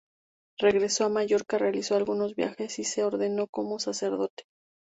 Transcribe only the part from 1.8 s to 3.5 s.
algunos viajes y se ordenó